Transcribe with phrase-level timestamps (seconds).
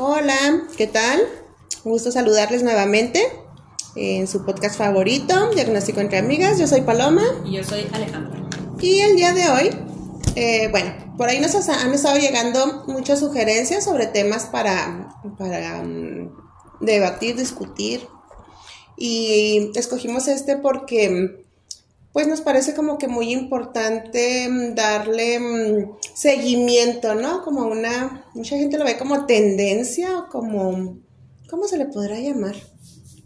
[0.00, 1.20] Hola, ¿qué tal?
[1.82, 3.20] Un gusto saludarles nuevamente
[3.96, 6.56] en su podcast favorito, Diagnóstico entre Amigas.
[6.56, 7.24] Yo soy Paloma.
[7.44, 8.48] Y yo soy Alejandra.
[8.80, 9.70] Y el día de hoy,
[10.36, 16.30] eh, bueno, por ahí nos han estado llegando muchas sugerencias sobre temas para, para um,
[16.78, 18.06] debatir, discutir.
[18.96, 21.44] Y escogimos este porque
[22.12, 27.42] pues nos parece como que muy importante mm, darle mm, seguimiento, ¿no?
[27.42, 30.98] Como una, mucha gente lo ve como tendencia o como,
[31.48, 32.54] ¿cómo se le podrá llamar?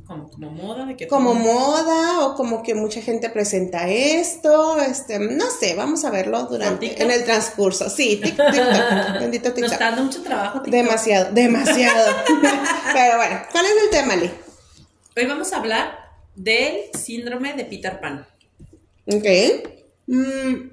[0.06, 5.18] Como, como moda de que como moda o como que mucha gente presenta esto, este,
[5.18, 7.88] no sé, vamos a verlo durante en el transcurso.
[7.88, 8.52] Sí, TikTok,
[9.20, 9.62] bendito TikTok.
[9.62, 10.60] Nos está dando mucho trabajo.
[10.60, 10.82] TikTok.
[10.82, 12.14] Demasiado, demasiado.
[12.92, 14.30] Pero bueno, ¿cuál es el tema, Lee?
[15.16, 15.98] Hoy vamos a hablar
[16.34, 18.26] del síndrome de Peter Pan.
[19.06, 19.26] Ok.
[20.06, 20.70] Mm,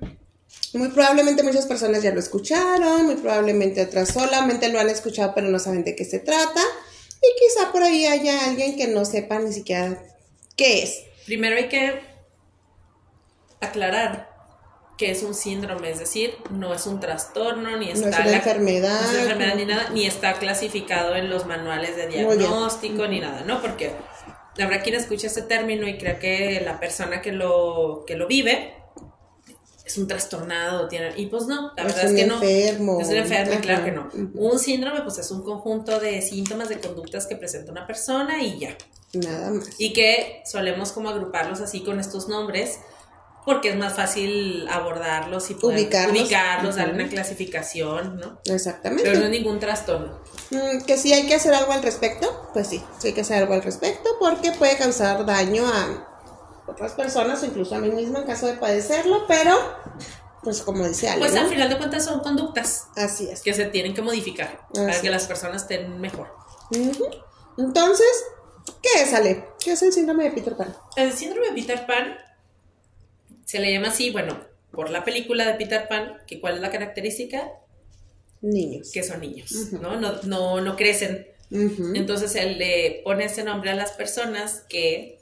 [0.74, 5.48] muy probablemente muchas personas ya lo escucharon, muy probablemente otras solamente lo han escuchado pero
[5.48, 6.62] no saben de qué se trata.
[7.22, 10.02] Y quizá por ahí haya alguien que no sepa ni siquiera
[10.56, 11.04] qué es.
[11.26, 12.02] Primero hay que
[13.60, 14.30] aclarar
[14.98, 18.36] que es un síndrome, es decir, no es un trastorno, ni está no es una
[18.36, 23.08] enfermedad, no es una enfermedad ni nada, ni está clasificado en los manuales de diagnóstico,
[23.08, 23.62] ni nada, ¿no?
[23.62, 23.94] Porque
[24.64, 28.74] habrá quien escuche este término y crea que la persona que lo, que lo vive
[29.90, 32.94] es un trastornado, tiene, y pues no, la verdad es, que enfermo.
[32.94, 33.02] no.
[33.02, 34.10] Es un enfermo, claro que no.
[34.36, 38.60] Un síndrome, pues es un conjunto de síntomas, de conductas que presenta una persona y
[38.60, 38.78] ya.
[39.14, 39.68] Nada más.
[39.80, 42.78] Y que solemos como agruparlos así con estos nombres
[43.50, 48.40] porque es más fácil abordarlos y poder ubicarlos, darle una clasificación, ¿no?
[48.46, 49.06] Exactamente.
[49.06, 50.20] Pero no es ningún trastorno.
[50.52, 53.38] Mm, que si hay que hacer algo al respecto, pues sí, sí hay que hacer
[53.42, 56.08] algo al respecto porque puede causar daño a
[56.68, 59.58] otras personas o incluso a mí misma en caso de padecerlo, pero
[60.44, 62.86] pues como dice Ale, Pues al final de cuentas son conductas.
[62.96, 63.42] Así es.
[63.42, 66.32] Que se tienen que modificar para que las personas estén mejor.
[67.58, 68.26] Entonces,
[68.80, 69.44] ¿qué es Ale?
[69.60, 70.78] ¿Qué es el síndrome de Peter Pan?
[70.96, 72.29] El síndrome de Peter Pan
[73.50, 74.40] se le llama así, bueno,
[74.70, 77.52] por la película de Peter Pan, que cuál es la característica?
[78.42, 78.92] Niños.
[78.94, 80.00] Que son niños, ¿no?
[80.00, 80.62] ¿no?
[80.62, 81.26] No, crecen.
[81.50, 85.18] Entonces él le pone ese nombre a las personas que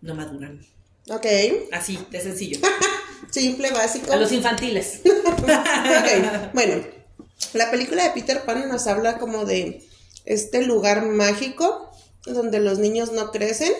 [0.00, 0.64] no maduran.
[1.08, 1.26] Ok.
[1.72, 2.60] Así, de sencillo.
[3.32, 4.12] Simple, básico.
[4.12, 5.00] A los infantiles.
[5.04, 6.84] ok, bueno,
[7.52, 9.82] la película de Peter Pan nos habla como de
[10.24, 11.90] este lugar mágico
[12.26, 13.72] donde los niños no crecen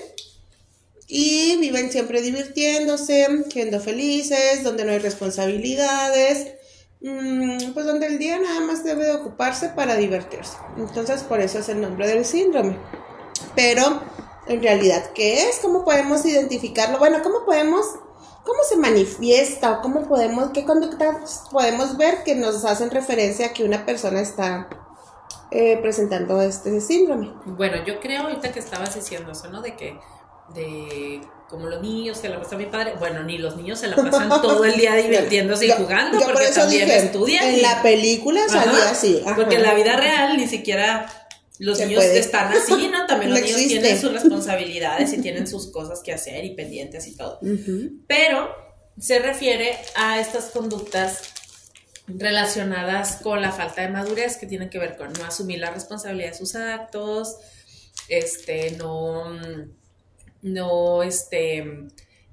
[1.08, 6.54] y viven siempre divirtiéndose, siendo felices, donde no hay responsabilidades,
[7.00, 10.56] mm, pues donde el día nada más debe ocuparse para divertirse.
[10.76, 12.76] Entonces por eso es el nombre del síndrome.
[13.54, 14.02] Pero
[14.48, 15.58] en realidad, ¿qué es?
[15.60, 16.98] ¿Cómo podemos identificarlo?
[16.98, 17.86] Bueno, ¿cómo podemos,
[18.44, 23.52] cómo se manifiesta o cómo podemos, qué conductas podemos ver que nos hacen referencia a
[23.52, 24.68] que una persona está
[25.52, 27.32] eh, presentando este síndrome?
[27.44, 29.62] Bueno, yo creo ahorita que estabas diciendo eso, ¿no?
[29.62, 29.98] De que
[30.54, 33.96] de como los niños que la pasa mi padre, bueno, ni los niños se la
[33.96, 37.44] pasan todo el día divirtiéndose y jugando, porque también estudian.
[37.44, 39.22] En la película salía así.
[39.36, 41.06] Porque en la vida real ni siquiera
[41.58, 43.06] los niños están así, ¿no?
[43.06, 47.16] También los niños tienen sus responsabilidades y tienen sus cosas que hacer y pendientes y
[47.16, 47.38] todo.
[48.06, 48.54] Pero
[48.98, 51.20] se refiere a estas conductas
[52.08, 56.30] relacionadas con la falta de madurez que tienen que ver con no asumir la responsabilidad
[56.32, 57.36] de sus actos,
[58.08, 59.38] este, no
[60.42, 61.88] no este,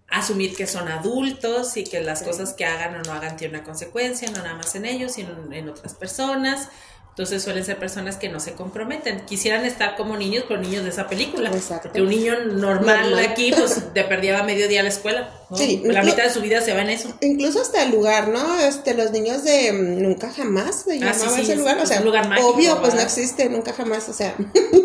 [0.10, 3.66] asumir que son adultos y que las cosas que hagan o no hagan tienen una
[3.66, 6.70] consecuencia, no nada más en ellos, sino en otras personas.
[7.14, 9.24] Entonces suelen ser personas que no se comprometen.
[9.28, 11.52] Quisieran estar como niños, pero niños de esa película.
[11.52, 11.90] Exacto.
[11.90, 15.32] Porque un niño normal, aquí, pues te perdía medio día a la escuela.
[15.56, 17.16] Sí, la mitad de su vida se va en eso.
[17.22, 18.60] Incluso hasta el lugar, ¿no?
[18.62, 21.78] Este, los niños de mm, nunca jamás se ah, llamaba ese lugar.
[21.78, 24.10] O sea, un lugar mágico, obvio, pues no existe, nunca jamás.
[24.10, 24.36] O sea,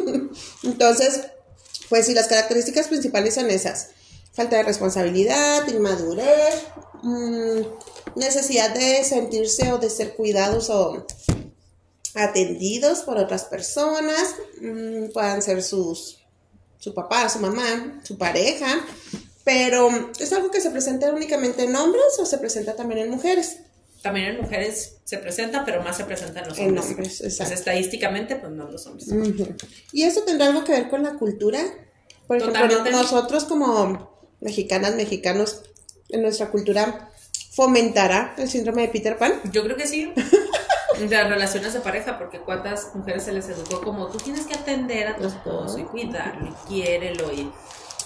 [0.65, 1.29] entonces
[1.89, 3.89] pues sí, las características principales son esas.
[4.33, 6.63] Falta de responsabilidad, inmadurez,
[7.03, 7.61] mm,
[8.17, 11.07] necesidad de sentirse o de ser cuidados o
[12.15, 16.19] atendidos por otras personas, mm, puedan ser sus,
[16.79, 18.85] su papá, su mamá, su pareja,
[19.45, 19.89] pero
[20.19, 23.59] es algo que se presenta únicamente en hombres o se presenta también en mujeres.
[24.03, 26.85] También en mujeres se presenta, pero más se presenta en los hombres.
[26.85, 27.51] En hombres, exacto.
[27.51, 29.09] Pues estadísticamente, pues no los hombres.
[29.93, 31.61] ¿Y eso tendrá algo que ver con la cultura?
[32.27, 35.63] Por ejemplo, nosotros como mexicanas, mexicanos,
[36.11, 37.11] en nuestra cultura,
[37.51, 39.33] ¿fomentará el síndrome de Peter Pan?
[39.53, 40.13] Yo creo que sí.
[41.11, 45.09] las relaciones de pareja, porque cuántas mujeres se les educó como tú tienes que atender
[45.09, 47.51] a tu esposo y cuidarlo y quiérelo y...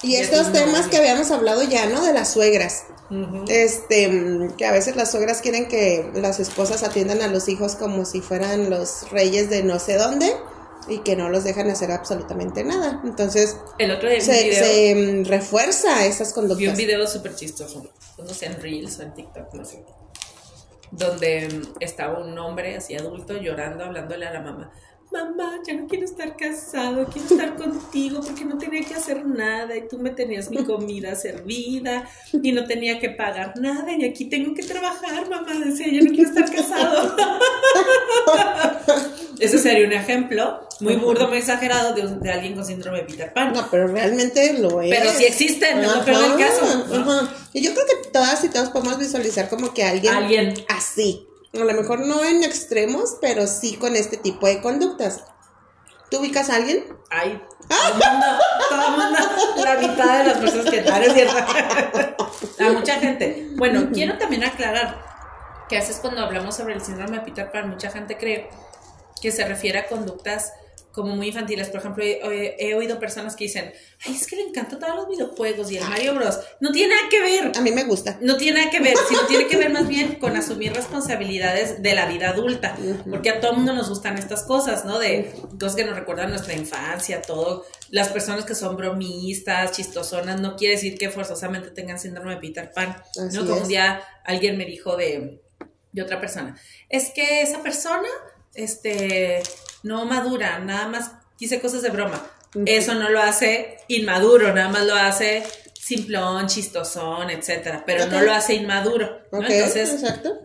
[0.02, 2.04] Y estos temas que habíamos hablado ya, ¿no?
[2.04, 2.84] De las suegras.
[3.48, 8.06] Este, que a veces las suegras quieren que las esposas atiendan a los hijos como
[8.06, 10.34] si fueran los reyes de no sé dónde
[10.88, 13.02] y que no los dejan hacer absolutamente nada.
[13.04, 16.58] Entonces, el otro día se, mm, refuerza esas conductas.
[16.58, 19.84] Vi un video súper chistoso, no sé, en Reels o en TikTok, no sé,
[20.90, 24.72] donde mm, estaba un hombre así adulto llorando, hablándole a la mamá
[25.12, 29.76] mamá, ya no quiero estar casado, quiero estar contigo porque no tenía que hacer nada
[29.76, 34.24] y tú me tenías mi comida servida y no tenía que pagar nada y aquí
[34.26, 37.16] tengo que trabajar, mamá, decía, ya no quiero estar casado.
[39.38, 43.52] Ese sería un ejemplo muy burdo, muy exagerado de, alguien con síndrome de Peter Pan.
[43.52, 44.90] No, pero realmente lo es.
[44.90, 47.36] Pero sí existe, no es el caso.
[47.52, 50.54] Y yo creo que todas y todos podemos visualizar como que alguien, alguien.
[50.68, 51.26] así,
[51.60, 55.24] a lo mejor no en extremos, pero sí con este tipo de conductas.
[56.10, 56.84] ¿Tú ubicas a alguien?
[57.10, 58.26] Ay, todo el mundo,
[58.68, 61.36] todo el mundo, la mitad de las personas que están, es cierto.
[62.60, 63.48] A mucha gente.
[63.56, 65.02] Bueno, quiero también aclarar
[65.68, 68.50] que a veces cuando hablamos sobre el síndrome de Peter Pan, mucha gente cree
[69.22, 70.52] que se refiere a conductas
[70.92, 71.68] como muy infantiles.
[71.68, 73.72] Por ejemplo, he, oído personas que dicen,
[74.06, 76.38] ay, es que le encantan todos los videojuegos y el Mario Bros.
[76.60, 77.52] No tiene nada que ver.
[77.56, 78.18] A mí me gusta.
[78.20, 81.94] No tiene nada que ver, sino tiene que ver más bien con asumir responsabilidades de
[81.94, 82.76] la vida adulta.
[83.08, 84.98] Porque a todo mundo nos gustan estas cosas, ¿no?
[84.98, 87.66] De cosas que nos recuerdan nuestra infancia, todo.
[87.90, 92.70] Las personas que son bromistas, chistosonas, no quiere decir que forzosamente tengan síndrome de Peter
[92.72, 92.96] Pan.
[93.32, 93.46] ¿no?
[93.46, 95.42] Como un día alguien me dijo de,
[95.92, 96.56] de otra persona,
[96.88, 98.08] es que esa persona
[98.54, 99.42] este,
[99.82, 102.22] no madura, nada más dice cosas de broma.
[102.66, 105.42] Eso no lo hace inmaduro, nada más lo hace
[105.72, 109.22] simplón, chistosón, etcétera, pero no lo hace inmaduro.
[109.32, 110.38] entonces, exacto.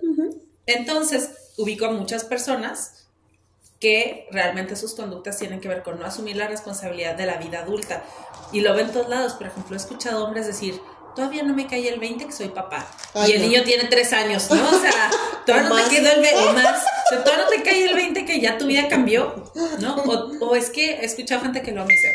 [0.65, 3.07] entonces, ubico a muchas personas
[3.79, 7.59] que realmente sus conductas tienen que ver con no asumir la responsabilidad de la vida
[7.59, 8.03] adulta.
[8.51, 9.33] Y lo ven todos lados.
[9.33, 10.81] Por ejemplo, he escuchado hombres decir,
[11.15, 12.87] todavía no me cae el 20 que soy papá.
[13.27, 14.69] y el niño tiene tres años, ¿no?
[14.69, 15.11] O sea,
[15.45, 16.85] todavía no quedó el 20 más.
[17.11, 17.96] O todavía no te cae el 20
[18.37, 19.95] que ya tu vida cambió, ¿no?
[20.41, 22.13] O, es que he escuchado gente que lo dice.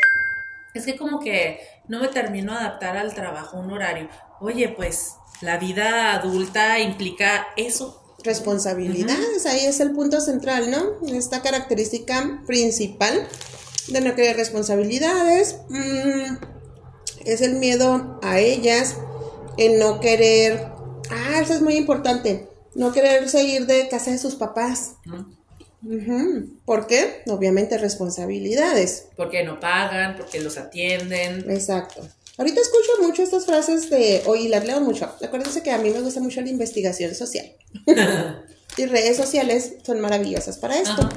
[0.73, 4.07] Es que como que no me termino de adaptar al trabajo, un horario.
[4.39, 7.99] Oye, pues la vida adulta implica eso.
[8.23, 11.05] Responsabilidades, ahí es el punto central, ¿no?
[11.13, 13.27] Esta característica principal
[13.89, 15.57] de no querer responsabilidades.
[15.67, 16.35] Mmm,
[17.25, 18.95] es el miedo a ellas,
[19.57, 20.71] el no querer,
[21.09, 24.93] ah, eso es muy importante, no querer seguir de casa de sus papás.
[26.65, 27.23] ¿Por qué?
[27.27, 29.07] Obviamente responsabilidades.
[29.15, 31.49] Porque no pagan, porque los atienden.
[31.49, 32.07] Exacto.
[32.37, 35.05] Ahorita escucho mucho estas frases de, o y las leo mucho.
[35.23, 37.45] Acuérdense que a mí me gusta mucho la investigación social.
[38.77, 41.07] y redes sociales son maravillosas para esto.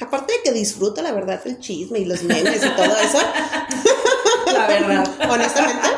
[0.00, 3.18] Aparte de que disfruto, la verdad, el chisme y los memes y todo eso.
[4.52, 5.08] La verdad.
[5.30, 5.88] Honestamente.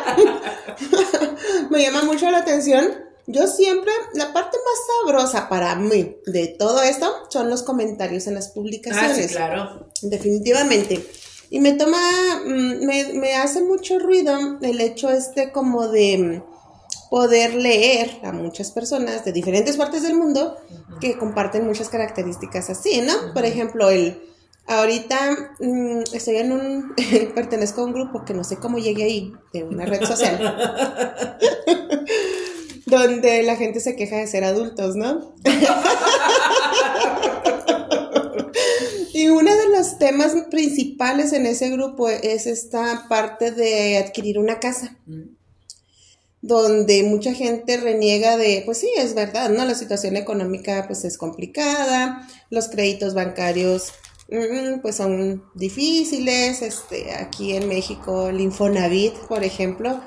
[1.71, 3.12] me llama mucho la atención.
[3.27, 8.35] Yo siempre, la parte más sabrosa para mí de todo esto son los comentarios en
[8.35, 9.19] las publicaciones.
[9.19, 9.87] Ah, sí, claro.
[10.03, 11.07] Definitivamente.
[11.51, 12.01] Y me toma,
[12.45, 16.43] mm, me, me hace mucho ruido el hecho este como de
[17.11, 20.57] poder leer a muchas personas de diferentes partes del mundo
[20.99, 23.35] que comparten muchas características así, ¿no?
[23.35, 24.23] Por ejemplo, el
[24.67, 26.95] ahorita mm, estoy en un
[27.35, 30.41] pertenezco a un grupo que no sé cómo llegué ahí de una red social.
[32.97, 35.35] donde la gente se queja de ser adultos, ¿no?
[39.13, 44.61] y uno de los temas principales en ese grupo es esta parte de adquirir una
[44.61, 44.97] casa.
[45.07, 45.43] Mm
[46.43, 49.65] donde mucha gente reniega de, pues sí, es verdad, ¿no?
[49.65, 53.93] La situación económica pues es complicada, los créditos bancarios
[54.29, 60.01] mm, pues son difíciles, este, aquí en México el Infonavit, por ejemplo,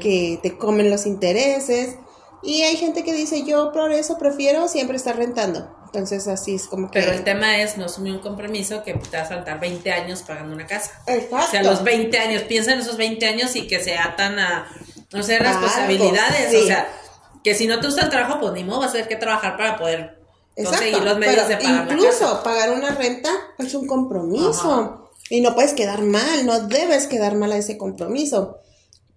[0.00, 1.96] que te comen los intereses,
[2.42, 5.74] y hay gente que dice, yo por eso prefiero siempre estar rentando.
[5.86, 7.00] Entonces así es como que...
[7.00, 10.22] Pero el tema es no asumir un compromiso que te va a saltar 20 años
[10.22, 10.92] pagando una casa.
[11.06, 11.36] Exacto.
[11.36, 14.68] O sea, los 20 años, piensa en esos 20 años y que se atan a
[15.14, 16.88] o sea, responsabilidades, o sea,
[17.42, 19.56] que si no te gusta el trabajo, pues ni modo vas a tener que trabajar
[19.56, 20.18] para poder
[20.54, 25.10] conseguir los medios de pagar Incluso pagar una renta es un compromiso.
[25.30, 28.58] Y no puedes quedar mal, no debes quedar mal a ese compromiso.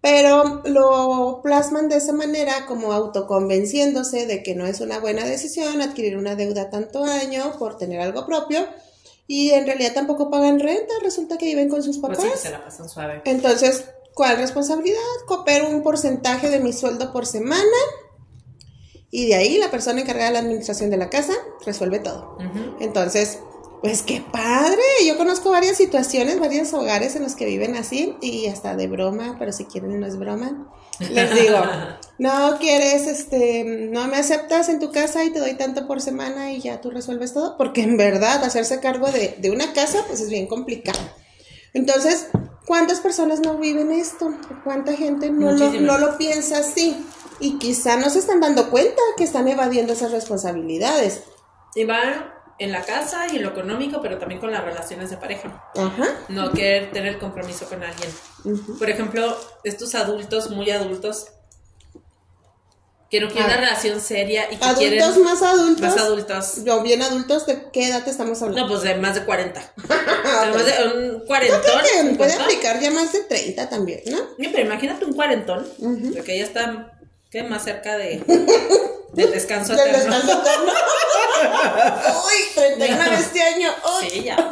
[0.01, 5.79] Pero lo plasman de esa manera como autoconvenciéndose de que no es una buena decisión
[5.81, 8.65] adquirir una deuda tanto año por tener algo propio.
[9.27, 12.39] Y en realidad tampoco pagan renta, resulta que viven con sus pues papás.
[12.39, 13.21] se la pasan suave.
[13.25, 14.99] Entonces, ¿Cuál responsabilidad?
[15.25, 17.61] Coopero un porcentaje de mi sueldo por semana
[19.09, 21.33] y de ahí la persona encargada de la administración de la casa
[21.65, 22.37] resuelve todo.
[22.79, 23.39] Entonces,
[23.81, 24.81] Pues qué padre.
[25.05, 29.37] Yo conozco varias situaciones, varios hogares en los que viven así y hasta de broma,
[29.39, 30.71] pero si quieren no es broma.
[30.99, 31.57] Les digo,
[32.19, 36.51] no quieres, este, no me aceptas en tu casa y te doy tanto por semana
[36.51, 40.21] y ya tú resuelves todo, porque en verdad hacerse cargo de, de una casa pues
[40.21, 40.99] es bien complicado.
[41.73, 42.27] Entonces,
[42.67, 44.31] ¿cuántas personas no viven esto?
[44.63, 46.95] ¿Cuánta gente no lo, no lo piensa así?
[47.39, 51.23] Y quizá no se están dando cuenta que están evadiendo esas responsabilidades.
[51.73, 55.17] Y van en la casa y en lo económico, pero también con las relaciones de
[55.17, 55.63] pareja.
[55.75, 56.07] Ajá.
[56.29, 58.09] No querer tener compromiso con alguien.
[58.77, 61.25] Por ejemplo, estos adultos, muy adultos,
[63.09, 63.61] que no quieren una ah.
[63.61, 68.07] relación seria y que adultos más adultos más adultos yo bien adultos de qué edad
[68.07, 69.73] estamos hablando no pues de más de 40
[70.53, 75.03] más de un cuarentón puede aplicar ya más de 30 también no sí, pero imagínate
[75.03, 75.67] un cuarentón
[76.15, 76.93] porque ya está
[77.29, 77.43] ¿qué?
[77.43, 78.23] más cerca de
[79.13, 80.71] del descanso del descanso eterno
[82.25, 83.69] Uy, 39 este año.
[84.01, 84.51] Sí, ya.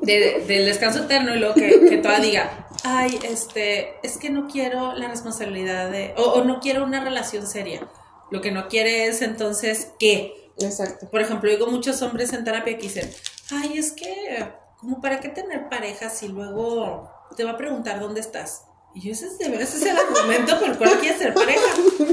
[0.00, 4.94] del descanso eterno y luego que, que toda diga, ay, este, es que no quiero
[4.94, 7.88] la responsabilidad de, o, no quiero una relación seria.
[8.30, 10.52] Lo que no quiere es entonces qué.
[10.58, 11.08] Exacto.
[11.10, 13.10] Por ejemplo, digo muchos hombres en terapia que dicen,
[13.50, 18.20] ay, es que, como para qué tener pareja si luego te va a preguntar dónde
[18.20, 18.62] estás.
[18.94, 21.60] Y ese es, ese es el argumento por el cual quiere ser pareja.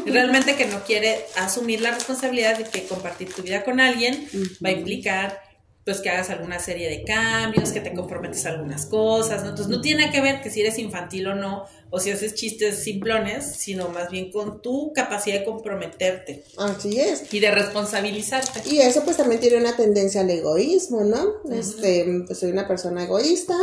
[0.05, 4.27] Realmente que no quiere asumir la responsabilidad de que compartir tu vida con alguien
[4.63, 5.49] va a implicar
[5.89, 9.49] pues que hagas alguna serie de cambios, que te comprometes a algunas cosas, ¿no?
[9.49, 12.83] Entonces no tiene que ver que si eres infantil o no, o si haces chistes
[12.83, 16.43] simplones, sino más bien con tu capacidad de comprometerte.
[16.57, 17.33] Así es.
[17.33, 18.61] Y de responsabilizarte.
[18.69, 21.41] Y eso pues también tiene una tendencia al egoísmo, ¿no?
[21.51, 23.57] Este, pues soy una persona egoísta,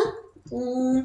[0.50, 1.02] mm,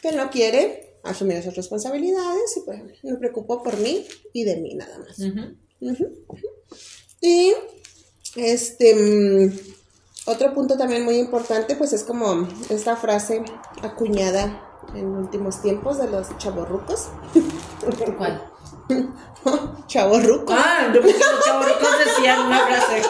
[0.00, 4.74] que no quiere asumir esas responsabilidades y pues me preocupo por mí y de mí
[4.74, 5.18] nada más.
[7.20, 7.52] Y
[8.36, 9.52] este mm,
[10.26, 13.42] otro punto también muy importante pues es como esta frase
[13.82, 17.08] acuñada en últimos tiempos de los chavorrucos.
[18.18, 18.50] ¿Cuál?
[19.86, 20.56] chavorrucos.
[20.58, 23.02] Ah, los chavorrucos decían una frase.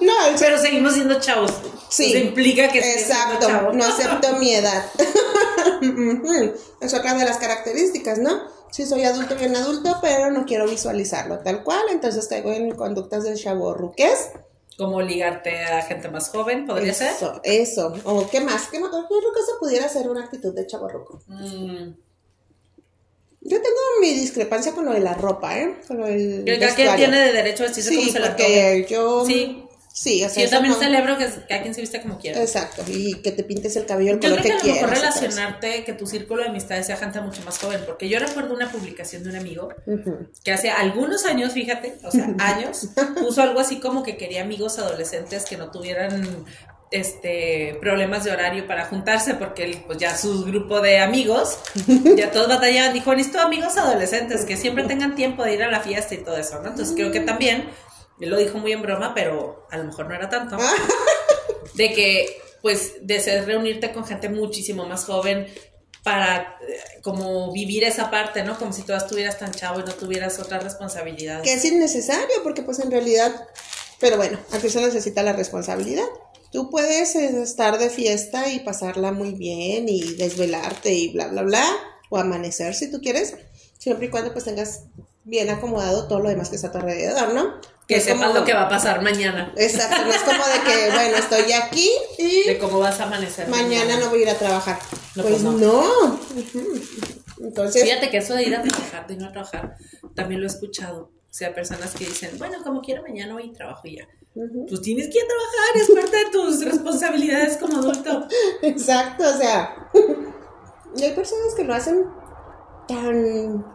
[0.00, 1.52] no, pero seguimos siendo chavos.
[1.92, 2.06] Sí.
[2.06, 4.82] Eso implica que Exacto, no acepto mi edad.
[6.80, 8.48] es otra de las características, ¿no?
[8.70, 13.24] Sí, soy adulto, bien adulto, pero no quiero visualizarlo tal cual, entonces caigo en conductas
[13.24, 14.30] del chavorruques.
[14.78, 17.12] Como ligarte a gente más joven, ¿podría ser?
[17.42, 21.20] Eso, o qué más, qué, otra cosa pudiera ser una actitud de chavorruco.
[21.26, 21.92] Mm.
[23.42, 25.76] Yo tengo mi discrepancia con lo de la ropa, ¿eh?
[25.86, 26.44] Con lo del.
[26.44, 29.26] ¿Quién tiene de derecho a vestirse sí, como se porque yo.
[29.26, 29.61] Sí.
[29.92, 32.40] Sí, o sea, yo también celebro que, que, a quien se viste como quiera.
[32.40, 34.62] Exacto, y que te pintes el cabello el color que, quieras.
[34.62, 37.42] Yo creo que a lo mejor relacionarte, que tu círculo de amistades sea gente mucho
[37.44, 39.68] más joven, porque yo recuerdo una publicación de un amigo
[40.42, 44.78] que hace algunos años, fíjate, o sea, años, puso algo así como que quería amigos
[44.78, 46.46] adolescentes que no tuvieran
[46.90, 51.58] este problemas de horario para juntarse porque pues ya su grupo de amigos
[52.16, 55.80] ya todos batallaban dijo necesito amigos adolescentes que siempre tengan tiempo de ir a la
[55.80, 57.64] fiesta y todo eso no entonces creo que también
[58.24, 60.56] él lo dijo muy en broma, pero a lo mejor no era tanto,
[61.74, 65.48] de que pues desees reunirte con gente muchísimo más joven
[66.02, 68.58] para eh, como vivir esa parte, ¿no?
[68.58, 71.42] Como si tú estuvieras tan chavo y no tuvieras otra responsabilidad.
[71.42, 73.32] Que es innecesario, porque pues en realidad,
[74.00, 76.06] pero bueno, aquí se necesita la responsabilidad.
[76.50, 81.42] Tú puedes eh, estar de fiesta y pasarla muy bien y desvelarte y bla, bla,
[81.42, 81.64] bla,
[82.10, 83.34] o amanecer si tú quieres,
[83.78, 84.84] siempre y cuando pues tengas
[85.24, 87.60] bien acomodado todo lo demás que está a tu alrededor, ¿no?
[87.86, 89.52] Que sepas lo que va a pasar mañana.
[89.56, 92.44] Exacto, no es como de que, bueno, estoy aquí y...
[92.44, 93.48] De cómo vas a amanecer.
[93.48, 94.78] Mañana, no voy a ir a trabajar.
[95.14, 96.18] pues, pues no.
[97.40, 97.82] Entonces...
[97.82, 99.76] Fíjate que eso de ir a trabajar, de no a trabajar,
[100.14, 101.10] también lo he escuchado.
[101.32, 104.08] O sea, personas que dicen, bueno, como quiero, mañana voy a trabajo y ya.
[104.34, 108.26] Pues tienes que ir a trabajar, es parte de tus responsabilidades como adulto.
[108.62, 109.90] Exacto, o sea...
[110.96, 112.04] y hay personas que lo hacen
[112.86, 113.66] tan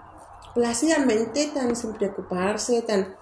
[0.54, 3.16] plácidamente, tan sin preocuparse, tan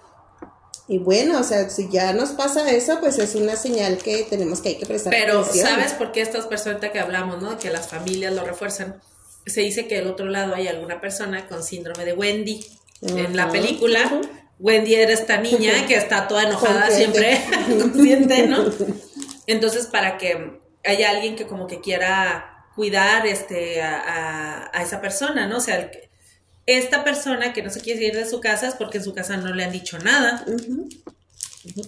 [0.88, 4.62] y bueno, o sea, si ya nos pasa eso, pues es una señal que tenemos
[4.62, 7.58] que hay que prestar Pero, ¿sabes por qué estas personas que hablamos, no?
[7.58, 9.01] Que las familias lo refuerzan.
[9.48, 12.65] Se dice que del otro lado hay alguna persona con síndrome de Wendy.
[13.01, 14.22] En la película,
[14.60, 18.65] Wendy era esta niña que está toda enojada siempre, consciente, ¿no?
[19.48, 25.48] Entonces, para que haya alguien que como que quiera cuidar este, a, a, esa persona,
[25.48, 25.58] ¿no?
[25.58, 25.89] O sea,
[26.65, 29.38] esta persona que no se quiere ir de su casa es porque en su casa
[29.38, 30.45] no le han dicho nada.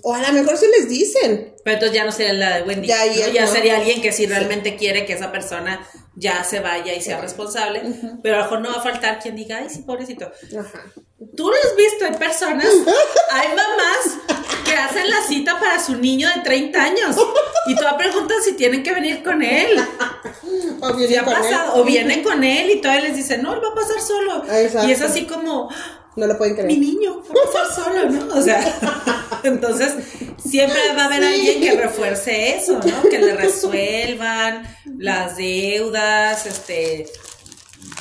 [0.01, 1.53] O a lo mejor se les dicen.
[1.63, 2.87] Pero entonces ya no sería la de Wendy.
[2.87, 5.87] Ya, sería alguien que si realmente quiere que esa persona
[6.17, 7.81] ya se vaya y sea responsable.
[8.23, 10.31] Pero a lo mejor no va a faltar quien diga, ay, sí, pobrecito.
[11.35, 12.67] Tú lo has visto, hay personas,
[13.31, 17.15] hay mamás que hacen la cita para su niño de 30 años.
[17.67, 19.79] Y todavía preguntan si tienen que venir con él.
[20.79, 21.55] O viene, con, él.
[21.73, 24.43] o viene con él y todavía les dicen, no, él va a pasar solo.
[24.87, 25.69] Y es así como,
[26.17, 26.67] no lo pueden creer.
[26.67, 28.35] Mi niño a pasar solo, ¿no?
[28.35, 28.61] O sea,
[29.43, 29.93] entonces
[30.43, 33.09] siempre va a haber alguien que refuerce eso, ¿no?
[33.09, 37.05] Que le resuelvan las deudas, este,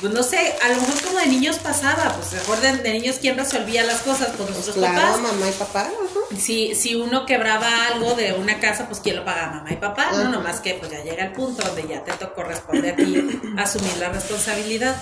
[0.01, 3.17] pues no sé, a lo mejor como de niños pasaba, pues mejor de, de niños
[3.21, 5.89] quién resolvía las cosas, pues nosotros claro, mamá y papá.
[6.37, 10.11] Si, si uno quebraba algo de una casa, pues quién lo pagaba, mamá y papá,
[10.11, 13.97] no, nomás que pues ya llega el punto donde ya te corresponde a ti asumir
[13.97, 14.95] la responsabilidad.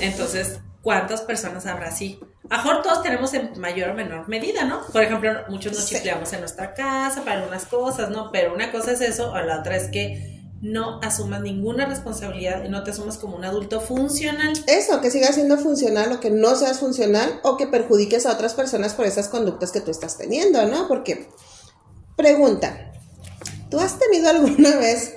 [0.00, 2.20] Entonces, ¿cuántas personas habrá así?
[2.50, 4.80] A mejor todos tenemos en mayor o menor medida, ¿no?
[4.92, 5.96] Por ejemplo, muchos nos sí.
[5.96, 8.30] en nuestra casa para algunas cosas, ¿no?
[8.30, 12.68] Pero una cosa es eso, o la otra es que no asumas ninguna responsabilidad y
[12.68, 14.52] no te asumas como un adulto funcional.
[14.66, 18.54] Eso, que sigas siendo funcional o que no seas funcional o que perjudiques a otras
[18.54, 20.88] personas por esas conductas que tú estás teniendo, ¿no?
[20.88, 21.28] Porque,
[22.16, 22.92] pregunta,
[23.70, 25.14] ¿tú has tenido alguna vez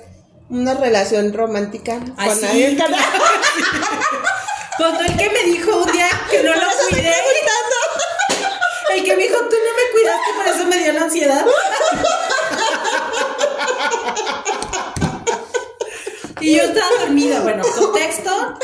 [0.48, 2.78] una relación romántica con alguien?
[4.80, 7.14] Pues el que me dijo un día que no lo cuidé.
[8.94, 11.44] El que me dijo, tú no me cuidaste, por eso me dio la ansiedad.
[16.40, 17.40] Y yo estaba dormida.
[17.40, 18.58] Bueno, contexto.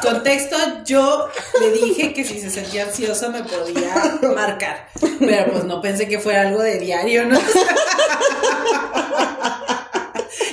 [0.00, 1.28] Contexto, yo
[1.60, 4.88] le dije que si se sentía ansiosa me podía marcar.
[5.18, 7.40] Pero pues no pensé que fuera algo de diario, ¿no?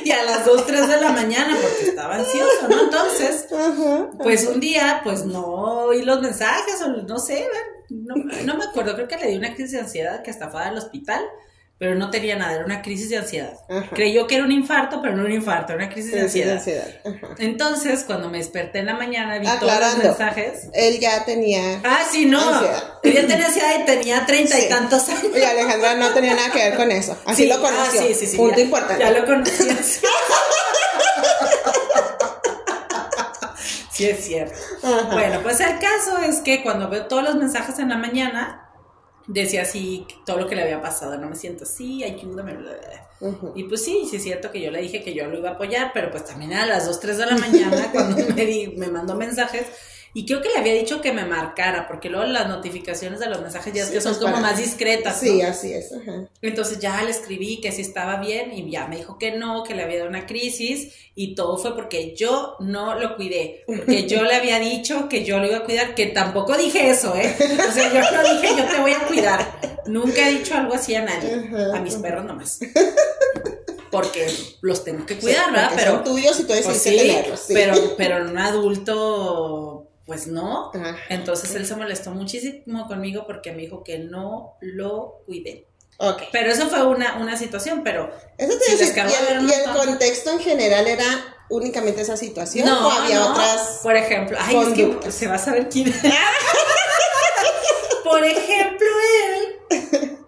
[0.04, 2.83] y a las 2, 3 de la mañana porque ansioso, ¿no?
[2.83, 3.47] Entonces,
[4.24, 5.45] pues un día, pues no
[5.86, 7.47] oí los mensajes o no sé,
[7.89, 10.62] no, no me acuerdo, creo que le di una crisis de ansiedad que hasta fue
[10.62, 11.21] al hospital
[11.79, 13.53] pero no tenía nada, era una crisis de ansiedad.
[13.93, 16.89] Creyó que era un infarto, pero no era un infarto, era una crisis de ansiedad.
[17.38, 20.69] Entonces, cuando me desperté en la mañana, vi todos los mensajes.
[20.74, 21.79] Él ya tenía.
[21.83, 22.41] Ah, sí, no.
[23.03, 25.27] Él ya tenía ansiedad y tenía treinta y tantos años.
[25.36, 27.15] Y Alejandra no tenía nada que ver con eso.
[27.25, 28.01] Así lo conoció.
[28.01, 28.38] Ah, sí, sí, sí.
[28.38, 29.03] Punto importante.
[29.03, 29.77] Ya lo conocía.
[33.98, 34.58] sí, es cierto.
[35.12, 38.72] Bueno, pues el caso es que cuando veo todos los mensajes en la mañana,
[39.27, 42.58] decía así todo lo que le había pasado, no me siento así, ayúdame.
[43.56, 45.54] Y pues sí, sí es cierto que yo le dije que yo lo iba a
[45.54, 48.88] apoyar, pero pues también a las 2, 3 de la mañana cuando me, di, me
[48.88, 49.65] mandó mensajes
[50.17, 53.39] y creo que le había dicho que me marcara, porque luego las notificaciones de los
[53.39, 55.19] mensajes ya que son pues como más discretas.
[55.19, 55.91] Sí, así es.
[56.41, 59.75] Entonces ya le escribí que sí estaba bien y ya me dijo que no, que
[59.75, 64.23] le había dado una crisis y todo fue porque yo no lo cuidé, porque yo
[64.23, 67.36] le había dicho que yo lo iba a cuidar, que tampoco dije eso, ¿eh?
[67.69, 69.60] O sea, yo no dije yo te voy a cuidar.
[69.86, 72.58] Nunca he dicho algo así a nadie, a mis perros nomás.
[73.91, 74.27] Porque
[74.62, 75.73] los tengo que cuidar, ¿verdad?
[75.75, 77.45] Pero son tuyos y tú pues tenerlos.
[77.47, 80.72] Pero, pero un adulto pues no.
[81.10, 85.67] Entonces él se molestó muchísimo conmigo porque me dijo que no lo cuidé.
[86.00, 86.30] Okay.
[86.32, 88.10] Pero eso fue una, una situación, pero...
[88.38, 91.06] Eso te y, el, y el contexto en general era
[91.50, 95.39] únicamente esa situación no, o había otras por ejemplo ay es que se va a
[95.39, 95.93] saber quién
[98.04, 98.86] por ejemplo
[99.70, 100.20] él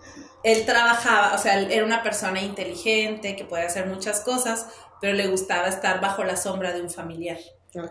[0.44, 4.68] él trabajaba o sea era una persona inteligente que podía hacer muchas cosas
[5.02, 7.38] pero le gustaba estar bajo la sombra de un familiar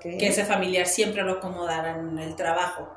[0.01, 2.89] que ese familiar siempre lo acomodara en el trabajo.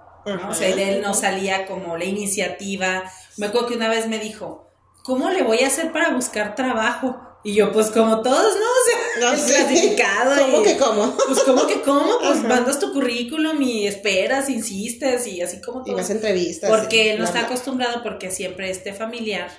[0.47, 3.03] O sea, de él no salía como la iniciativa.
[3.37, 4.67] Me acuerdo que una vez me dijo,
[5.03, 7.19] ¿cómo le voy a hacer para buscar trabajo?
[7.43, 8.65] Y yo, pues como todos, ¿no?
[9.11, 10.41] O sea, clasificado.
[10.45, 11.17] ¿Cómo que cómo?
[11.27, 12.19] Pues ¿cómo que cómo?
[12.19, 15.93] Pues mandas tu currículum y esperas, insistes y así como todo.
[15.93, 16.69] Y vas entrevistas.
[16.69, 19.49] Porque él no está acostumbrado porque siempre este familiar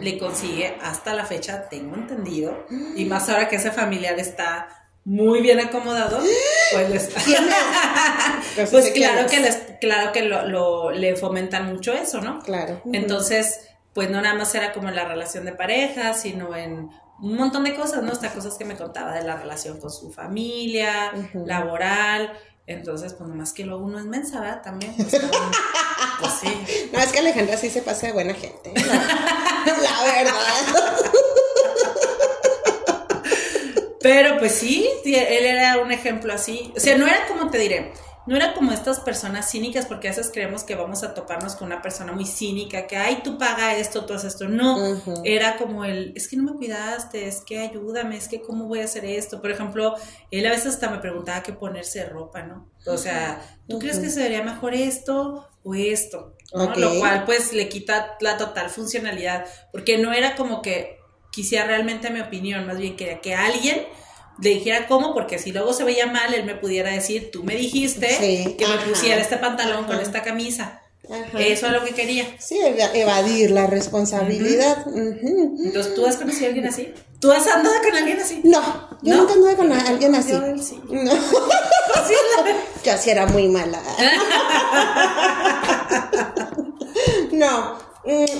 [0.00, 2.66] le consigue hasta la fecha, tengo entendido,
[2.96, 6.18] y más ahora que ese familiar está muy bien acomodado,
[6.72, 7.10] pues,
[8.70, 12.40] pues claro que les, claro que lo, le fomentan mucho eso, ¿no?
[12.40, 12.82] Claro.
[12.92, 13.60] Entonces,
[13.94, 16.90] pues no nada más era como en la relación de pareja, sino en
[17.20, 18.10] un montón de cosas, ¿no?
[18.10, 22.32] Hasta cosas que me contaba de la relación con su familia, laboral.
[22.66, 24.62] Entonces, pues nomás que luego uno es mensa, ¿verdad?
[24.62, 24.92] También.
[24.96, 25.08] Pues,
[26.20, 26.88] pues, sí.
[26.92, 28.72] No, es que Alejandra sí se pasa de buena gente.
[28.74, 31.05] la verdad.
[34.06, 36.72] Pero pues sí, él era un ejemplo así.
[36.76, 37.92] O sea, no era como te diré,
[38.26, 41.66] no era como estas personas cínicas, porque a veces creemos que vamos a toparnos con
[41.66, 44.48] una persona muy cínica, que, ay, tú paga esto, tú haces esto.
[44.48, 44.78] No,
[45.24, 48.78] era como el, es que no me cuidaste, es que ayúdame, es que cómo voy
[48.78, 49.40] a hacer esto.
[49.40, 49.96] Por ejemplo,
[50.30, 52.70] él a veces hasta me preguntaba qué ponerse ropa, ¿no?
[52.86, 56.36] O sea, ¿tú crees que se vería mejor esto o esto?
[56.52, 60.95] Lo cual pues le quita la total funcionalidad, porque no era como que
[61.36, 63.86] quisiera realmente mi opinión, más bien quería que alguien
[64.40, 67.54] le dijera cómo, porque si luego se veía mal, él me pudiera decir, tú me
[67.54, 70.80] dijiste que me pusiera este pantalón con esta camisa.
[71.38, 72.24] Eso es lo que quería.
[72.38, 72.58] Sí,
[72.94, 74.86] evadir la responsabilidad.
[74.88, 76.92] Entonces, ¿tú has conocido a alguien así?
[77.20, 78.40] ¿Tú has andado con alguien así?
[78.42, 80.32] No, yo nunca anduve con alguien así.
[80.32, 80.80] Yo sí.
[80.88, 81.12] No.
[82.84, 83.78] yo así era muy mala.
[87.32, 87.85] no,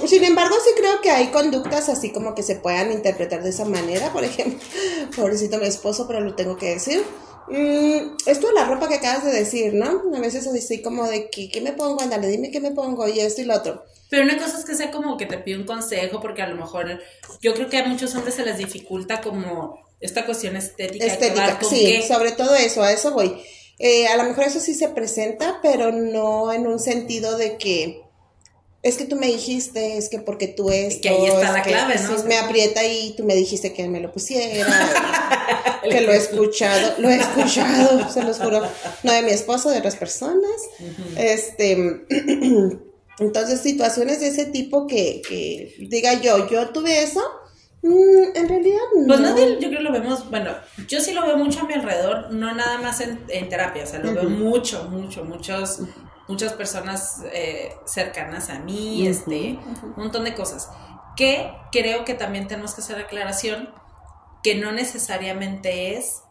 [0.07, 3.64] sin embargo, sí creo que hay conductas así como que se puedan interpretar de esa
[3.64, 4.12] manera.
[4.12, 4.59] Por ejemplo,
[5.16, 7.02] pobrecito mi esposo, pero lo tengo que decir.
[7.48, 10.02] Mm, esto de la ropa que acabas de decir, ¿no?
[10.14, 12.00] A veces así como de que, ¿qué me pongo?
[12.00, 13.85] Ándale, dime qué me pongo y esto y lo otro.
[14.09, 16.57] Pero una cosa es que sea como que te pide un consejo, porque a lo
[16.57, 17.00] mejor
[17.40, 21.05] yo creo que a muchos hombres se les dificulta como esta cuestión estética.
[21.05, 23.40] Estética, sí, sobre todo eso, a eso voy.
[23.79, 28.06] Eh, a lo mejor eso sí se presenta, pero no en un sentido de que
[28.87, 30.99] es que tú me dijiste, es que porque tú es.
[30.99, 32.22] Que ahí está la clave, ¿no?
[32.25, 34.77] me aprieta y tú me dijiste que me lo pusiera,
[35.83, 38.62] que lo he escuchado, lo he escuchado, se los juro,
[39.03, 40.62] no de mi esposo, de otras personas.
[41.16, 41.72] Este,
[43.18, 47.22] entonces situaciones de ese tipo que, que diga yo, yo tuve eso,
[47.83, 49.07] mm, en realidad no.
[49.09, 50.53] Pues nadie, yo creo que lo vemos, bueno,
[50.87, 53.99] yo sí lo veo mucho a mi alrededor, no nada más en, terapia, o sea,
[53.99, 55.81] lo veo mucho, mucho, muchos
[56.29, 60.71] muchas personas eh, cercanas a mí, este, un montón de cosas.
[61.17, 63.71] Que creo que también tenemos que hacer aclaración
[64.43, 66.23] que no necesariamente es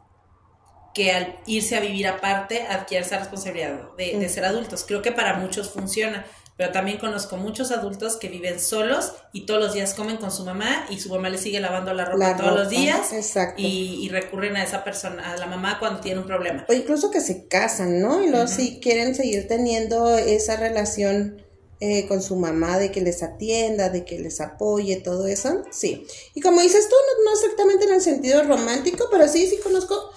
[0.94, 4.86] que al irse a vivir aparte adquiere esa responsabilidad de, de, ser adultos.
[4.88, 6.26] Creo que para muchos funciona
[6.58, 10.46] pero también conozco muchos adultos que viven solos y todos los días comen con su
[10.46, 13.12] mamá y su mamá le sigue lavando la ropa todos los días
[13.58, 16.66] y, recurren a esa persona, a la mamá cuando tiene un problema.
[16.70, 18.24] O incluso que se casan, ¿no?
[18.24, 21.44] Y luego si quieren seguir teniendo esa relación
[21.82, 26.08] eh, con su mamá, de que les atienda, de que les apoye, todo eso, sí.
[26.34, 30.10] Y como dices tú, no, no exactamente en el sentido romántico, pero sí, sí conozco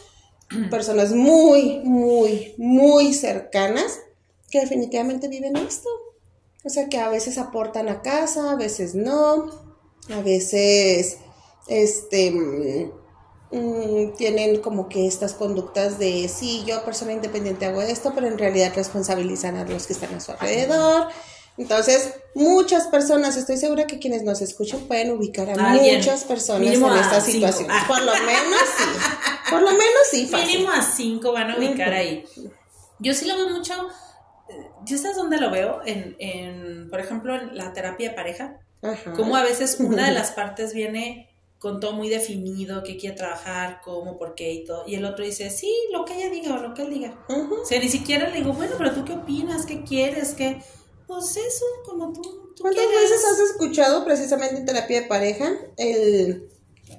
[0.71, 3.99] personas muy, muy, muy cercanas
[4.51, 5.89] que definitivamente viven esto.
[6.69, 9.51] O sea que a veces aportan a casa, a veces no,
[10.15, 11.17] a veces
[11.67, 12.31] este
[13.51, 18.37] mm, tienen como que estas conductas de sí, yo persona independiente hago esto, pero en
[18.37, 21.09] realidad responsabilizan a los que están a su alrededor.
[21.57, 26.85] Entonces, muchas personas, estoy segura que quienes nos escuchan pueden ubicar a muchas personas en
[26.85, 27.71] esta situación.
[27.87, 28.85] Por lo menos sí.
[29.49, 30.49] Por lo menos sí, fácil.
[30.49, 32.27] Mínimo a cinco van a ubicar ahí.
[32.99, 33.73] Yo sí lo veo mucho
[34.89, 35.81] ¿Yo sabes dónde lo veo?
[35.85, 38.61] En, en, por ejemplo, en la terapia de pareja.
[39.17, 43.81] Como a veces una de las partes viene con todo muy definido, que quiere trabajar,
[43.83, 44.85] cómo, por qué y todo.
[44.87, 47.19] Y el otro dice, sí, lo que ella diga o lo que él diga.
[47.29, 50.63] O sea, ni siquiera le digo, bueno, pero tú qué opinas, qué quieres, qué...
[51.07, 52.23] Pues eso, como tú,
[52.55, 56.49] tú ¿Cuántas veces has escuchado precisamente en terapia de pareja el...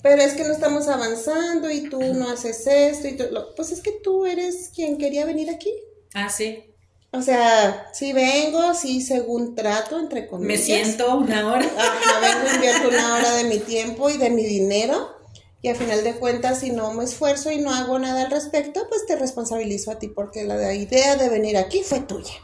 [0.04, 3.26] Pero es que no estamos avanzando y tú no haces esto y tú...
[3.56, 5.72] Pues es que tú eres quien quería venir aquí.
[6.14, 6.69] Ah, sí.
[7.12, 10.60] O sea, si vengo, sí, según trato, entre comillas.
[10.60, 11.66] Me siento una hora.
[11.78, 15.16] Ajá, vengo, invierto una hora de mi tiempo y de mi dinero.
[15.62, 18.86] Y al final de cuentas, si no me esfuerzo y no hago nada al respecto,
[18.88, 22.36] pues te responsabilizo a ti porque la idea de venir aquí fue tuya.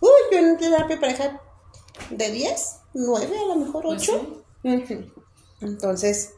[0.00, 1.40] Uy, yo en terapia pareja
[2.10, 4.44] de 10, 9, a lo mejor 8.
[4.62, 4.82] Pues
[5.62, 6.32] Entonces,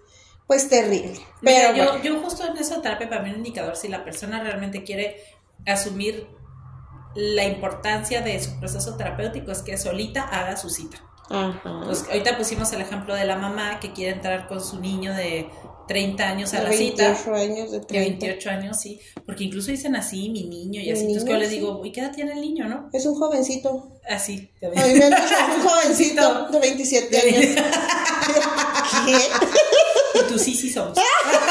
[0.47, 1.21] pues terrible.
[1.43, 4.85] Pero yo, yo justo en esa terapia para mí un indicador si la persona realmente
[4.85, 5.17] quiere
[5.67, 6.29] asumir
[7.17, 10.99] la importancia de su proceso terapéutico es que solita haga su cita.
[11.85, 15.49] Pues, ahorita pusimos el ejemplo de la mamá que quiere entrar con su niño de
[15.89, 17.09] 30 años a la cita.
[17.09, 19.01] 28 años, de 28 años, sí.
[19.25, 21.03] Porque incluso dicen así, mi niño, y así.
[21.03, 22.89] Entonces yo les digo, ¿y qué edad tiene el niño, no?
[22.93, 23.99] Es un jovencito.
[24.09, 24.51] Así.
[24.63, 27.65] A mí me un jovencito de 27 años.
[29.07, 30.21] ¿Qué?
[30.21, 30.97] Y tú sí, sí somos.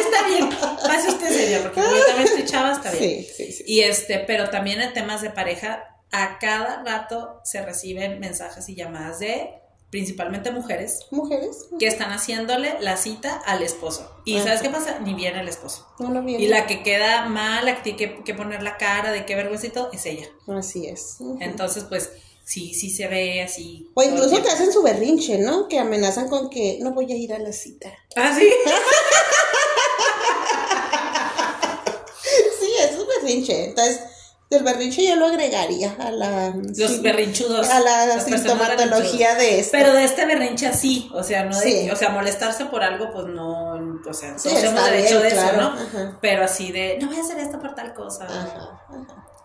[0.00, 0.50] está bien.
[0.50, 3.24] Pase usted serio, porque yo también estoy chava, está bien.
[3.24, 3.64] Sí, sí, sí.
[3.66, 8.74] Y este, pero también en temas de pareja, a cada rato se reciben mensajes y
[8.74, 11.06] llamadas de principalmente mujeres.
[11.10, 11.68] Mujeres.
[11.78, 14.10] Que están haciéndole la cita al esposo.
[14.24, 14.98] Y ¿sabes qué pasa?
[15.00, 15.86] Ni viene el esposo.
[15.98, 16.44] No, no viene.
[16.44, 19.90] Y la que queda mal, la que tiene que, poner la cara de qué vergüencito,
[19.92, 20.26] es ella.
[20.48, 21.18] Así es.
[21.40, 22.10] Entonces, pues,
[22.44, 23.90] sí, sí se ve así.
[23.94, 25.68] O incluso te hacen su berrinche, ¿no?
[25.68, 27.92] Que amenazan con que no voy a ir a la cita.
[28.16, 28.46] ¿Ah, sí?
[33.26, 33.64] berrinche.
[33.66, 34.00] Entonces,
[34.48, 36.54] del berrinche yo lo agregaría a la...
[36.54, 37.68] Los berrinchudos.
[37.68, 39.76] A la sintomatología de este.
[39.76, 43.26] Pero de este berrinche así, o sea, no de, o sea, molestarse por algo, pues
[43.26, 43.72] no,
[44.08, 45.74] o sea, todos hemos derecho de eso, ¿no?
[46.20, 48.28] Pero así de, no voy a hacer esto por tal cosa.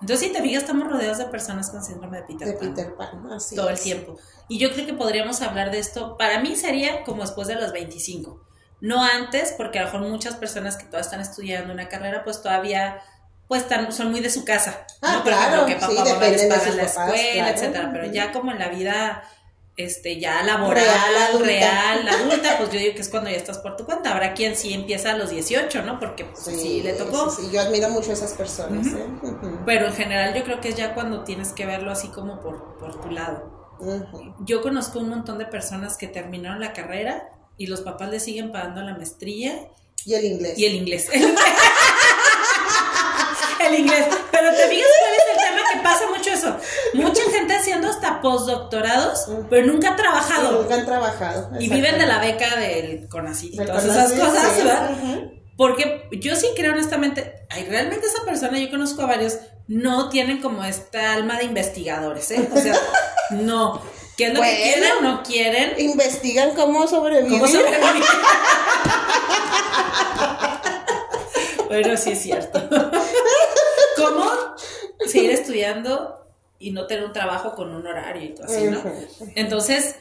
[0.02, 3.32] Entonces, si te fijas, estamos rodeados de personas con síndrome de Peter de Peter Pan,
[3.32, 4.18] así Todo el tiempo.
[4.48, 7.72] Y yo creo que podríamos hablar de esto, para mí sería como después de los
[7.72, 8.46] 25.
[8.82, 12.42] No antes, porque a lo mejor muchas personas que todavía están estudiando una carrera, pues
[12.42, 13.00] todavía
[13.52, 14.88] pues son muy de su casa.
[15.02, 17.90] Ah, claro, que papá, sí, les pagan la escuela, etcétera.
[17.92, 19.24] Pero ya como en la vida
[19.76, 20.86] este, ya laboral,
[21.38, 22.58] real, adulta.
[22.58, 24.14] pues yo digo que es cuando ya estás por tu cuenta.
[24.14, 26.00] Habrá quien sí empieza a los 18, ¿no?
[26.00, 27.30] Porque pues, sí, le tocó.
[27.30, 28.88] Sí, yo admiro mucho a esas personas.
[28.88, 29.06] ¿eh?
[29.66, 32.78] Pero en general yo creo que es ya cuando tienes que verlo así como por,
[32.78, 33.76] por tu lado.
[34.46, 38.54] Yo conozco un montón de personas que terminaron la carrera y los papás le siguen
[38.54, 39.68] pagando la maestría.
[40.06, 40.58] Y el inglés.
[40.58, 41.10] Y el inglés.
[43.68, 44.06] el inglés.
[44.32, 46.58] Pero te fijas cuál es el tema que pasa mucho eso.
[46.94, 50.62] Mucha gente haciendo hasta postdoctorados, pero nunca ha trabajado.
[50.62, 51.50] nunca han trabajado.
[51.60, 54.92] Y viven de la beca del CONACYT y todas esas cosas, ¿verdad?
[55.58, 60.42] Porque yo sí creo honestamente, ay, realmente esa persona, yo conozco a varios, no tienen
[60.42, 62.50] como esta alma de investigadores, ¿eh?
[62.52, 62.76] O sea,
[63.32, 63.80] no.
[64.18, 64.92] ¿Qué es lo que quieren?
[65.02, 65.74] No quieren.
[65.80, 67.40] Investigan cómo sobrevivir.
[67.40, 68.04] ¿Cómo sobrevivir?
[71.70, 72.60] bueno, sí es cierto.
[75.02, 76.22] ¿Cómo seguir estudiando
[76.60, 78.82] y no tener un trabajo con un horario y todo así, ¿no?
[79.36, 79.96] Entonces,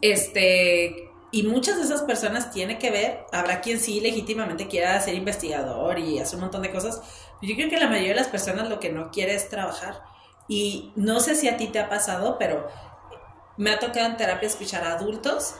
[0.00, 5.14] este, y muchas de esas personas tiene que ver, habrá quien sí legítimamente quiera ser
[5.14, 7.00] investigador y hacer un montón de cosas.
[7.42, 10.02] Yo creo que la mayoría de las personas lo que no quiere es trabajar.
[10.48, 12.68] Y no sé si a ti te ha pasado, pero
[13.56, 15.54] me ha tocado en terapia escuchar a adultos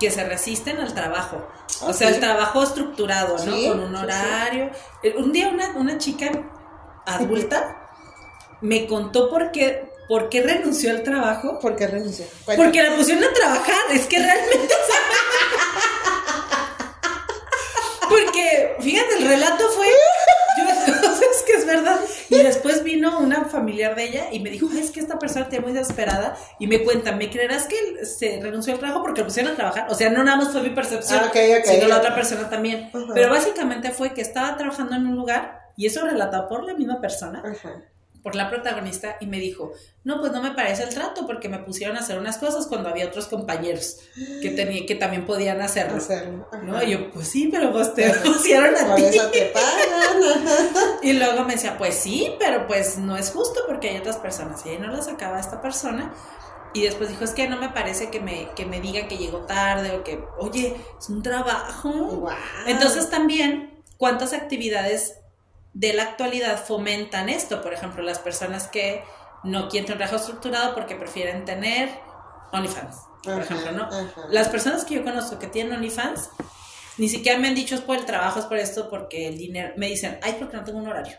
[0.00, 1.46] que se resisten al trabajo.
[1.82, 3.68] o sea, el trabajo estructurado, ¿no?
[3.68, 4.70] Con un horario.
[5.16, 6.30] Un día una, una chica
[7.06, 7.81] adulta
[8.62, 11.58] me contó por qué, por qué renunció al trabajo.
[11.58, 12.24] ¿Por qué renunció?
[12.56, 13.80] Porque la pusieron a trabajar.
[13.92, 14.74] Es que realmente.
[18.08, 19.86] Porque, fíjate, el relato fue.
[20.58, 20.64] Yo,
[21.32, 21.98] es que es verdad.
[22.28, 25.60] Y después vino una familiar de ella y me dijo, es que esta persona está
[25.62, 26.36] muy desesperada.
[26.58, 29.86] Y me cuenta, ¿me creerás que se renunció al trabajo porque lo pusieron a trabajar?
[29.88, 31.32] O sea, no nada más fue mi percepción, ah,
[31.64, 32.90] sino la otra persona también.
[33.14, 37.00] Pero básicamente fue que estaba trabajando en un lugar y eso relatado por la misma
[37.00, 37.42] persona,
[38.22, 39.72] por la protagonista, y me dijo,
[40.04, 42.88] no, pues no me parece el trato porque me pusieron a hacer unas cosas cuando
[42.88, 43.98] había otros compañeros
[44.40, 45.98] que, tenía, que también podían hacerlo.
[46.62, 46.82] ¿no?
[46.82, 49.02] Y yo, pues sí, pero pues te pusieron a ti.
[51.02, 54.64] y luego me decía, pues sí, pero pues no es justo porque hay otras personas.
[54.66, 56.14] Y ahí no la sacaba esta persona.
[56.74, 59.40] Y después dijo, es que no me parece que me, que me diga que llegó
[59.40, 62.28] tarde o que, oye, es un trabajo.
[62.66, 65.16] Entonces también, ¿cuántas actividades
[65.74, 67.62] de la actualidad fomentan esto.
[67.62, 69.02] Por ejemplo, las personas que
[69.44, 71.90] no quieren un trabajo estructurado porque prefieren tener
[72.52, 73.88] OnlyFans, por ejemplo, ¿no?
[74.30, 76.30] Las personas que yo conozco que tienen OnlyFans,
[76.98, 79.72] ni siquiera me han dicho es por el trabajo, es por esto, porque el dinero,
[79.76, 81.16] me dicen, ay, porque no tengo un horario.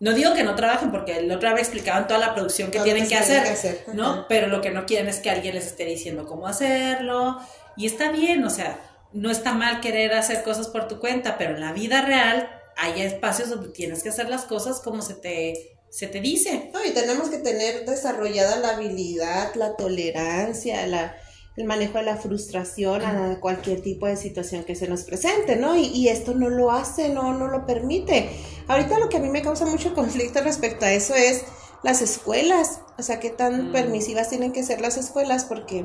[0.00, 3.08] No digo que no trabajen, porque el otro vez explicaban toda la producción que tienen
[3.08, 4.26] que hacer, ¿no?
[4.28, 7.38] Pero lo que no quieren es que alguien les esté diciendo cómo hacerlo.
[7.76, 8.78] Y está bien, o sea,
[9.12, 13.00] no está mal querer hacer cosas por tu cuenta, pero en la vida real hay
[13.02, 16.70] espacios donde tienes que hacer las cosas como se te, se te dice.
[16.74, 21.14] No, y tenemos que tener desarrollada la habilidad, la tolerancia, la,
[21.56, 25.76] el manejo de la frustración a cualquier tipo de situación que se nos presente, ¿no?
[25.76, 28.30] Y, y, esto no lo hace, no, no lo permite.
[28.66, 31.44] Ahorita lo que a mí me causa mucho conflicto respecto a eso es
[31.84, 33.72] las escuelas, o sea, qué tan mm.
[33.72, 35.84] permisivas tienen que ser las escuelas, porque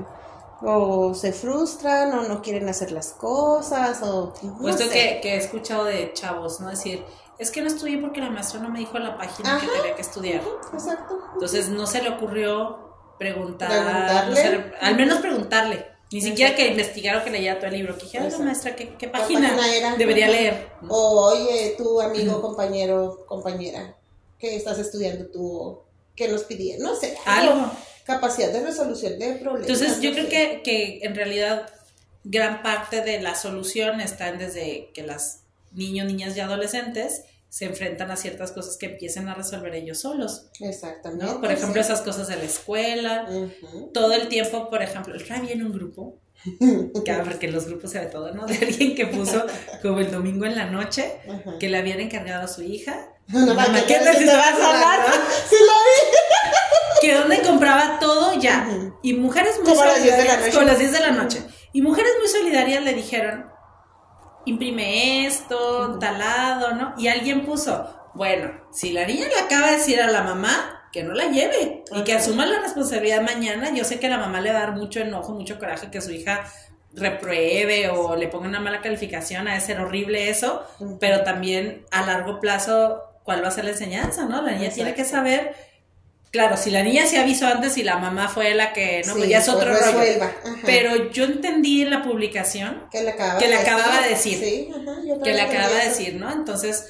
[0.62, 6.12] o se frustran o no quieren hacer las cosas o puesto que, he escuchado de
[6.13, 7.04] chavos no decir
[7.38, 9.96] es que no estudié porque la maestra no me dijo en la página que tenía
[9.96, 10.41] que estudiar
[10.74, 11.20] exacto.
[11.34, 12.80] Entonces no se le ocurrió
[13.20, 13.72] preguntar
[14.82, 18.30] al menos preguntarle ni siquiera que investigara o que leyera todo el libro que dijera
[18.30, 19.56] la maestra qué, página,
[19.98, 23.96] debería leer o oye tu amigo compañero compañera
[24.39, 25.82] que estás estudiando tú
[26.15, 27.70] que nos pidieron no sé algo
[28.08, 29.70] capacidad de resolución de problemas.
[29.70, 31.70] Entonces, yo creo que, que en realidad
[32.24, 35.41] gran parte de la solución está en desde que las
[35.74, 40.48] niños, niñas y adolescentes se enfrentan a ciertas cosas que empiecen a resolver ellos solos.
[40.60, 41.36] Exactamente.
[41.36, 43.28] Por ejemplo, esas cosas de la escuela,
[43.93, 46.17] todo el tiempo, por ejemplo, el había en un grupo,
[47.06, 48.46] que, porque en los grupos se ve todo, ¿no?
[48.48, 49.46] De alguien que puso
[49.82, 51.20] como el domingo en la noche,
[51.60, 53.10] que le habían encargado a su hija.
[53.28, 55.02] No, mamá, ¿qué necesitabas hablar?
[55.50, 56.16] Sí, la vi
[57.08, 58.67] que donde compraba todo ya.
[59.02, 60.54] Y mujeres muy solidarias.
[60.54, 61.41] Como las 10 de la noche.
[61.72, 63.50] Y mujeres muy solidarias le dijeron,
[64.46, 66.96] imprime esto, talado, ¿no?
[66.98, 71.04] Y alguien puso, bueno, si la niña le acaba de decir a la mamá que
[71.04, 74.41] no la lleve y que asuma la responsabilidad mañana, yo sé que a la mamá
[74.41, 76.43] le va a dar mucho enojo, mucho coraje que su hija
[76.93, 80.65] repruebe o le ponga una mala calificación, ha de ser horrible eso,
[81.00, 84.41] pero también a largo plazo, ¿cuál va a ser la enseñanza, no?
[84.41, 85.56] La niña tiene que saber
[86.32, 89.30] Claro, si la niña se avisó antes y la mamá fue la que, no, pues
[89.30, 90.30] ya es otro rollo.
[90.66, 94.70] Pero yo entendí en la publicación que le acababa, de decir,
[95.24, 96.32] que le acababa de decir, ¿no?
[96.32, 96.86] Entonces,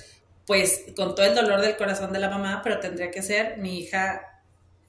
[0.45, 3.79] pues con todo el dolor del corazón de la mamá, pero tendría que ser mi
[3.79, 4.36] hija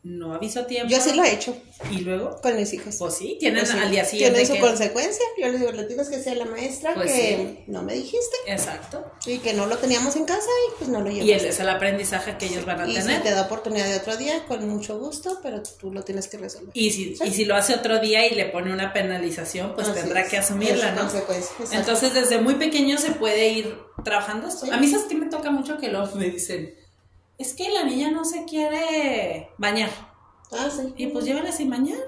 [0.02, 0.88] no aviso tiempo.
[0.90, 1.56] Yo sí lo he hecho.
[1.90, 2.40] ¿Y luego?
[2.40, 2.96] Con mis hijos.
[2.98, 4.40] Pues sí, tienen pues al día siguiente.
[4.40, 5.24] Tienen su consecuencia.
[5.36, 8.36] Yo les digo, le tienes que ser la maestra pues que no me dijiste.
[8.46, 9.04] Exacto.
[9.26, 11.26] Y que no lo teníamos en casa y pues no lo llevas.
[11.26, 13.20] Y ese es el aprendizaje que ellos van a tener.
[13.20, 16.38] Y te da oportunidad de otro día, con mucho gusto, pero tú lo tienes que
[16.38, 16.70] resolver.
[16.74, 20.26] Y si, y si lo hace otro día y le pone una penalización, pues tendrá
[20.26, 21.08] que asumirla, ¿no?
[21.72, 24.72] Entonces, desde muy pequeño se puede ir trabajando esto.
[24.72, 26.74] A mí, ¿sabes que me toca mucho que lo me dicen?
[27.38, 29.90] Es que la niña no se quiere bañar.
[30.52, 30.92] Ah, sí.
[30.96, 31.98] Y pues llévala sin bañar.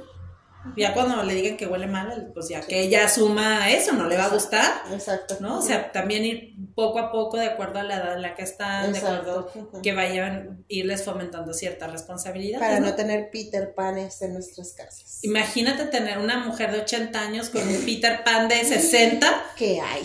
[0.77, 4.17] Ya cuando le digan que huele mal, pues ya que ella asuma eso, no le
[4.17, 4.83] va a gustar.
[4.93, 5.37] Exacto.
[5.41, 5.59] ¿No?
[5.59, 8.43] O sea, también ir poco a poco, de acuerdo a la edad en la que
[8.43, 9.51] están, de acuerdo
[9.83, 12.61] que vayan irles fomentando cierta responsabilidad.
[12.61, 12.95] Para ¿no?
[12.95, 15.21] tener Peter Panes en nuestras casas.
[15.23, 19.45] Imagínate tener una mujer de 80 años con un Peter Pan de 60.
[19.57, 20.03] ¿Qué hay?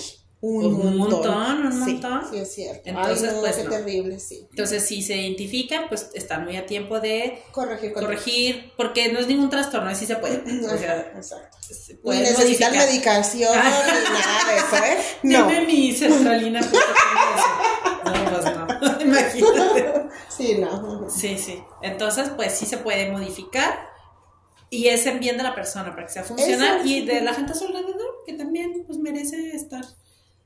[0.47, 1.65] Un, montón.
[1.65, 2.21] un montón.
[2.29, 2.81] Sí, es cierto.
[2.85, 4.45] Entonces, pues, qué terrible, sí.
[4.51, 9.27] Entonces, si se identifican, pues están muy a tiempo de corregir, corregir, porque no es
[9.27, 10.35] ningún trastorno, así se puede.
[10.65, 11.57] O sea, Exacto.
[12.03, 13.83] Ni necesitar medicación ah.
[13.87, 15.05] ni nada de eso, ¿eh?
[15.23, 15.47] No.
[15.47, 16.61] Dime mi centralina.
[16.61, 16.69] no,
[18.29, 19.01] pues no.
[19.01, 20.05] Imagínate.
[20.29, 21.09] Sí, no.
[21.09, 21.63] Sí, sí.
[21.81, 23.87] Entonces, pues sí se puede modificar
[24.69, 27.53] y es en bien de la persona para que sea funcional y de la gente
[27.53, 29.85] a su alrededor que también pues merece estar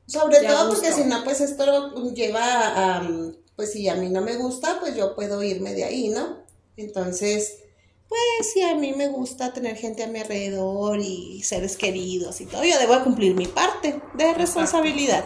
[0.10, 3.08] sobre todo porque si no, pues esto lleva a,
[3.56, 6.44] pues si a mí no me gusta, pues yo puedo irme de ahí, ¿no?
[6.78, 7.60] Entonces,
[8.08, 12.46] pues si a mí me gusta tener gente a mi alrededor y seres queridos y
[12.46, 15.26] todo, yo debo cumplir mi parte de responsabilidad.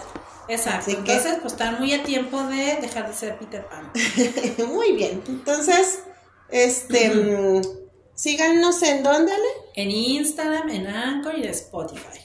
[0.50, 0.92] Exacto.
[0.92, 3.92] Entonces, pues estar muy a tiempo de dejar de ser Peter Pan.
[4.74, 5.24] muy bien.
[5.28, 6.00] Entonces,
[6.50, 7.62] este,
[8.16, 9.32] síganos en dónde,
[9.76, 12.23] En Instagram, en Anchor y en Spotify.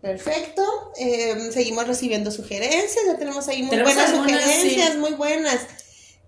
[0.00, 0.62] Perfecto.
[0.96, 3.04] Em, seguimos recibiendo sugerencias.
[3.06, 5.60] Ya tenemos ahí muy buenas sugerencias, muy buenas.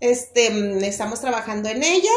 [0.00, 2.12] Este, estamos trabajando en ellas,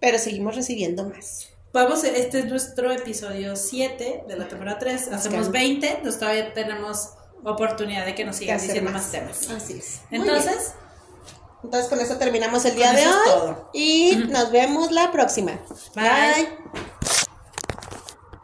[0.00, 1.48] pero seguimos recibiendo más.
[1.72, 5.08] Vamos, este es nuestro episodio 7 de la temporada 3.
[5.08, 7.10] Hacemos 20, entonces todavía tenemos
[7.44, 9.10] oportunidad de que nos sigan diciendo más.
[9.10, 9.48] temas.
[9.48, 10.00] Así es.
[10.10, 10.74] Entonces,
[11.64, 13.54] entonces con eso terminamos el día de hoy.
[13.72, 15.58] Y nos vemos la próxima.
[15.94, 16.91] Bye.